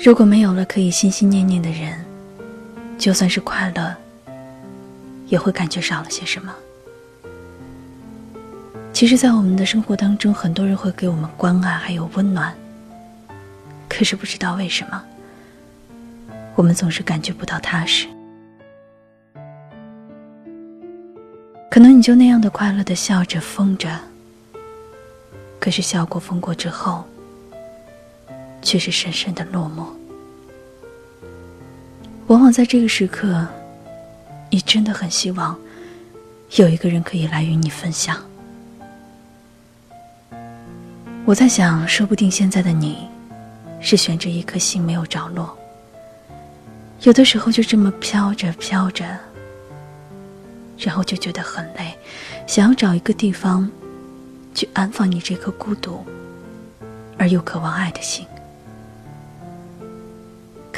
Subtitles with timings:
[0.00, 1.92] 如果没有了可以心心念念的人，
[2.96, 3.94] 就算是快乐，
[5.26, 6.54] 也会感觉少了些什么。
[8.92, 12.54] 其实，在我们的生活当中，很多人会给我们关爱，还有温暖。
[13.88, 15.02] 可是不知道为什么，
[16.54, 18.06] 我们总是感觉不到踏实。
[21.68, 23.98] 可能你就那样的快乐的笑着疯着，
[25.58, 27.04] 可是笑过疯过之后，
[28.68, 29.86] 却是深深的落寞。
[32.26, 33.48] 往往在这个时刻，
[34.50, 35.58] 你真的很希望
[36.56, 38.22] 有一个人可以来与你分享。
[41.24, 43.08] 我在想，说不定现在的你，
[43.80, 45.56] 是悬着一颗心没有着落。
[47.00, 49.06] 有的时候就这么飘着飘着，
[50.76, 51.96] 然后就觉得很累，
[52.46, 53.70] 想要找一个地方，
[54.54, 56.04] 去安放你这颗孤独
[57.16, 58.26] 而又渴望爱的心。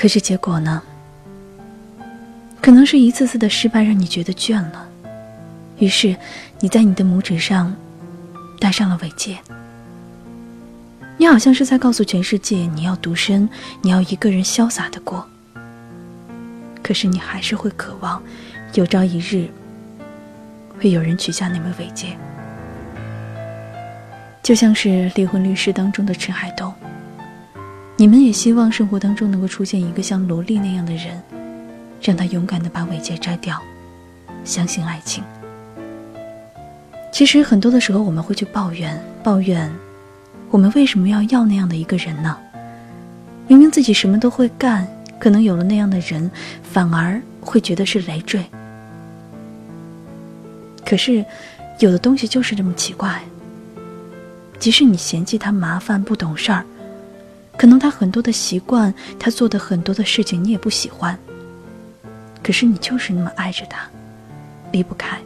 [0.01, 0.83] 可是结果呢？
[2.59, 4.89] 可能是一次次的失败让你觉得倦了，
[5.79, 6.17] 于是
[6.59, 7.77] 你在你的拇指上
[8.59, 9.37] 戴上了尾戒。
[11.19, 13.47] 你好像是在告诉全世界，你要独身，
[13.83, 15.29] 你要一个人潇洒的过。
[16.83, 18.23] 可是你还是会渴望，
[18.73, 19.51] 有朝一日
[20.79, 22.17] 会有人取下那枚尾戒。
[24.43, 26.70] 就像是《离婚律师》当中的陈海东，
[28.01, 31.23] 你们也希望生活当中能够出现一个像萝莉那样的人，
[32.01, 33.61] 让他勇敢的把尾戒摘掉，
[34.43, 35.23] 相信爱情。
[37.13, 39.71] 其实很多的时候，我们会去抱怨，抱怨。
[40.51, 42.35] 我们为什么要要那样的一个人呢？
[43.47, 46.31] 明明自己什么都会干，可能有了那样的人，
[46.63, 48.43] 反而会觉得是累赘。
[50.87, 51.23] 可是，
[51.81, 53.21] 有的东西就是这么奇怪。
[54.59, 56.65] 即使你嫌弃他麻烦、不懂事儿，
[57.61, 61.19] 可能他很多的习惯，他做的很多的事情你也不喜欢。
[62.43, 63.87] 可是你就是那么爱着他，
[64.73, 65.19] 离不开。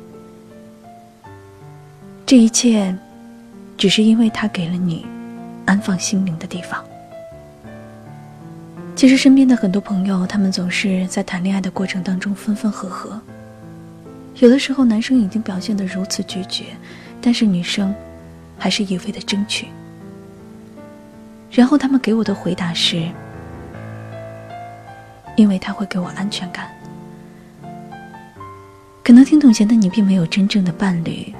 [2.26, 2.92] 这一切，
[3.78, 5.06] 只是因为他给了你。
[5.64, 6.84] 安放心灵的地方。
[8.96, 13.20] 其实身边的很多朋友，他们总是在谈恋爱的过程当中分分合合。
[14.40, 16.64] 有的时候，男生已经表现得如此决绝，
[17.20, 17.94] 但是女生
[18.58, 19.68] 还是一味的争取。
[21.54, 23.08] 然后他们给我的回答是：
[25.36, 26.68] 因为他会给我安全感。
[29.02, 31.32] 可能听懂前的你并没有真正的伴侣，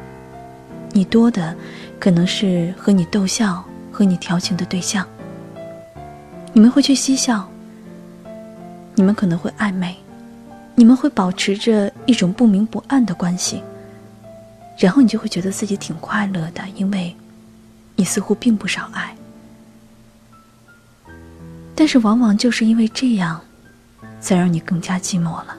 [0.93, 1.55] 你多的
[1.99, 3.63] 可能是和你逗笑。
[3.97, 5.07] 和你调情的对象，
[6.53, 7.49] 你们会去嬉笑，
[8.97, 9.95] 你们可能会暧昧，
[10.75, 13.63] 你们会保持着一种不明不暗的关系，
[14.77, 17.15] 然后你就会觉得自己挺快乐的，因为，
[17.95, 19.15] 你似乎并不少爱。
[21.85, 23.39] 但是往往就是因为这样，
[24.19, 25.55] 才让你更加寂寞了。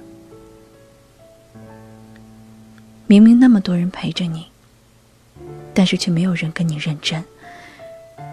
[3.05, 4.47] 明明那么多人陪着你，
[5.71, 7.23] 但是却没有人跟你认真。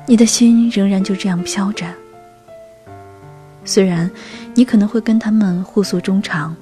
[0.07, 1.87] 你的心仍然就这样飘着。
[3.63, 4.11] 虽然
[4.55, 6.57] 你可能会跟他们互诉衷肠，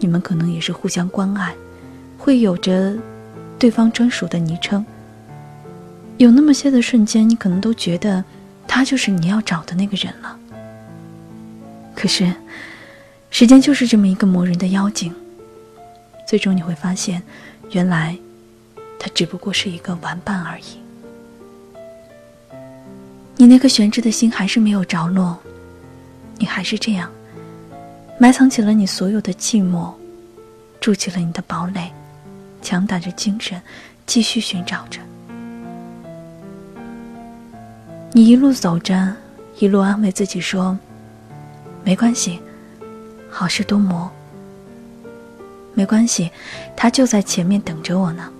[0.00, 1.54] 你们可能也是互相关爱，
[2.18, 2.96] 会有着
[3.60, 4.84] 对方专属的昵称。
[6.16, 8.24] 有那么些的瞬间，你可能都觉得
[8.66, 10.36] 他就是你要找的那个人了。
[11.98, 12.32] 可是，
[13.28, 15.12] 时间就是这么一个磨人的妖精。
[16.28, 17.20] 最终你会发现，
[17.72, 18.16] 原来
[19.00, 20.62] 他只不过是一个玩伴而已。
[23.36, 25.36] 你那颗悬着的心还是没有着落，
[26.36, 27.10] 你还是这样
[28.16, 29.92] 埋藏起了你所有的寂寞，
[30.80, 31.90] 筑起了你的堡垒，
[32.62, 33.60] 强打着精神，
[34.06, 35.00] 继续寻找着。
[38.12, 39.16] 你一路走着，
[39.58, 40.78] 一路安慰自己说
[41.88, 42.38] ：“没关系，
[43.30, 44.10] 好事多磨。
[45.72, 46.30] 没关系，
[46.76, 48.30] 他就在前面等着我呢。”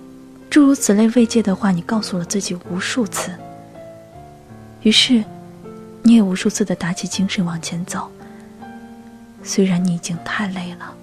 [0.51, 3.31] 诸如此类慰藉的话，你告诉了自己无数次。
[4.83, 5.23] 于是，
[6.03, 8.11] 你也无数次的打起精神往前走。
[9.41, 10.93] 虽然你已经太累了，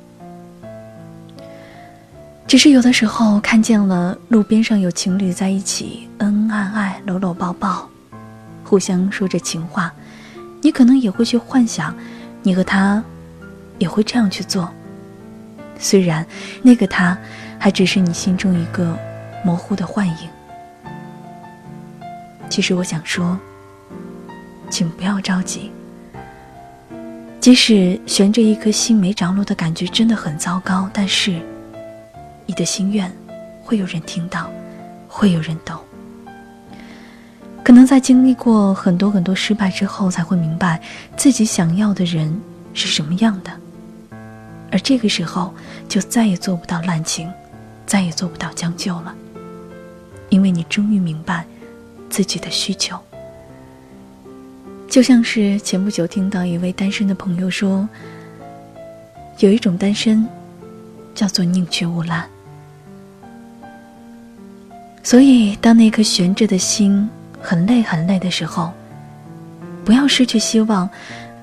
[2.46, 7.90] 只是有的时候看见了路边上有情侣在一起恩恩爱爱、搂搂抱抱，
[8.62, 9.92] 互相说着情话，
[10.62, 11.92] 你可能也会去幻想，
[12.46, 13.02] 你和他
[13.76, 14.72] 也会这样去做。
[15.80, 16.24] 虽然
[16.62, 17.18] 那个他
[17.58, 18.96] 还只是你心中一个
[19.44, 20.28] 模糊的幻影。
[22.48, 23.36] 其实我想说。
[24.68, 25.70] 请不要着急。
[27.40, 31.40] 即使悬着一颗心没着落的感觉真的很糟糕，但是，
[32.46, 33.10] 你的心愿
[33.62, 34.50] 会有人听到，
[35.06, 35.78] 会有人懂。
[37.66, 40.80] 可能在经历过很多很多失败之后，才会明白
[41.16, 42.40] 自己想要的人
[42.72, 43.50] 是什么样的。
[44.70, 45.52] 而这个时候，
[45.88, 47.28] 就再也做不到滥情，
[47.84, 49.12] 再也做不到将就了，
[50.28, 51.44] 因为你终于明白
[52.08, 52.96] 自己的需求。
[54.88, 57.88] 就像是前不久听到一位单身的朋友说，
[59.40, 60.24] 有一种单身，
[61.16, 62.28] 叫做宁缺毋滥。
[65.02, 67.10] 所以，当那颗悬着的心。
[67.46, 68.72] 很累很累的时候，
[69.84, 70.90] 不要失去希望，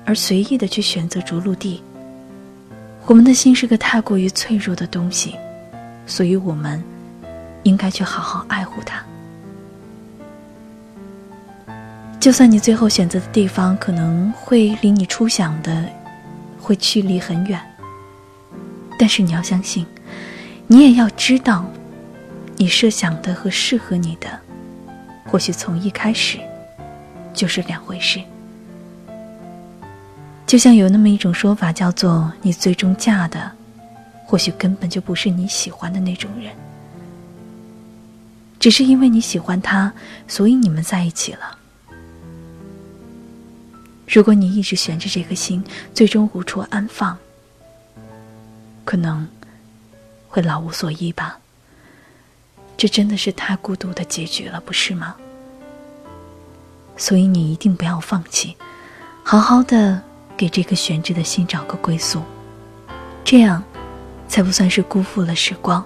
[0.04, 1.82] 而随意的去选择着陆地。
[3.06, 5.34] 我们的心是个太过于脆弱的东西，
[6.06, 6.84] 所以我们
[7.62, 9.02] 应该去好好爱护它。
[12.20, 15.88] 就算你最后选择的地方可能会离你初想的
[16.60, 17.58] 会距离很远，
[18.98, 19.86] 但是你要相信，
[20.66, 21.64] 你也要知道，
[22.58, 24.43] 你设想的和适合你的。
[25.34, 26.38] 或许从一开始，
[27.32, 28.22] 就是两回事。
[30.46, 33.50] 就像有那么一种说法，叫做你最终嫁的，
[34.24, 36.54] 或许根本就不是你喜欢的那种人，
[38.60, 39.92] 只是因为你喜欢他，
[40.28, 41.58] 所以你们在一起了。
[44.06, 47.18] 如果你一直悬着这颗心，最终无处安放，
[48.84, 49.26] 可能
[50.28, 51.40] 会老无所依吧。
[52.76, 55.16] 这真的是太孤独的结局了，不是吗？
[56.96, 58.56] 所以你一定不要放弃，
[59.22, 60.02] 好好的
[60.36, 62.22] 给这颗悬着的心找个归宿，
[63.24, 63.62] 这样
[64.28, 65.84] 才不算是辜负了时光，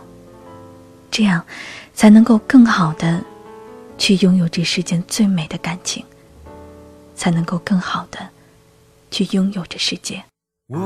[1.10, 1.44] 这样
[1.94, 3.22] 才能够更好的
[3.96, 6.04] 去拥有这世间最美的感情，
[7.14, 8.28] 才能够更好的
[9.10, 10.22] 去拥有这世界。
[10.68, 10.78] 我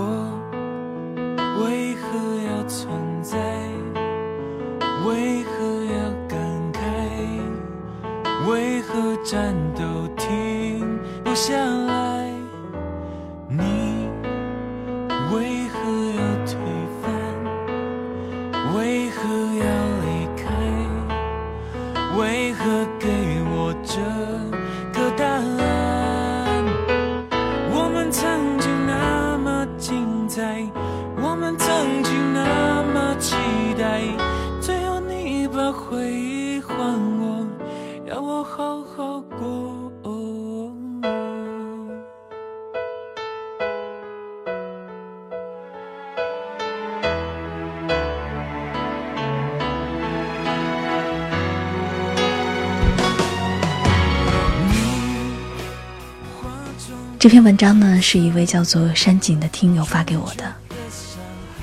[1.64, 2.88] 为何要存
[3.22, 3.36] 在？
[5.04, 6.38] 为何要感
[6.72, 6.80] 慨？
[8.48, 9.54] 为何站
[11.32, 12.28] 不下来？
[13.48, 13.64] 你
[15.34, 15.78] 为何
[16.10, 16.52] 要推
[17.00, 17.10] 翻？
[18.76, 19.41] 为何
[57.22, 60.52] 这篇文章呢，是一位叫做山井的听友发给我的。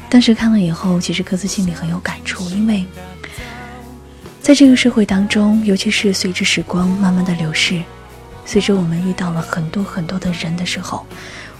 [0.09, 2.85] 当时看了以后，其实各自心里很有感触，因为。
[4.39, 7.83] 在这个社会当中，尤其是随着时光慢慢的流逝，
[8.45, 11.05] 随着我们遇到了很多很多的人的时候，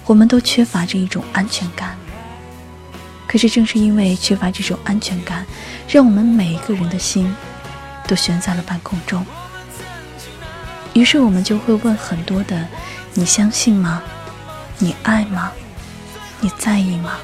[0.06, 1.98] 我们都缺乏着一种安全感。
[3.28, 5.46] 可是正是因为缺乏这种安全感，
[5.90, 7.36] 让我们每一个人的心
[8.08, 9.26] 都悬在了半空中。
[10.94, 12.66] 于是我们就会问很多的：
[13.14, 14.02] 你相信吗？
[14.78, 15.52] 你爱吗？
[16.40, 17.18] 你在意吗？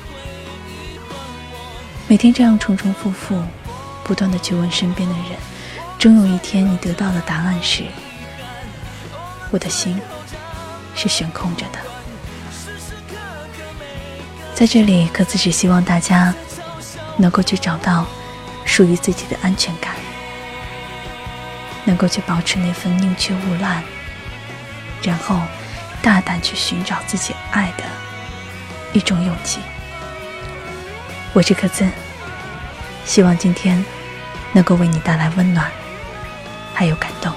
[2.08, 3.42] 每天这样重重复复，
[4.04, 5.40] 不断的去问身边的人。
[5.98, 7.86] 终有一天，你得到的答案是：
[9.52, 10.00] 我的心
[10.96, 11.80] 是悬空着的。
[14.54, 16.34] 在这里，可子只希望大家
[17.18, 18.06] 能够去找到
[18.66, 19.96] 属于自己的安全感，
[21.86, 23.82] 能够去保持那份宁缺毋滥，
[25.02, 25.40] 然后
[26.06, 27.84] 大胆去寻找自己爱的
[28.94, 29.60] 一种勇气。
[31.34, 31.84] 我是可自，
[33.04, 33.84] 希望今天
[34.54, 35.68] 能够为你带来温暖。
[36.76, 37.34] 还有感动。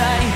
[0.00, 0.29] zij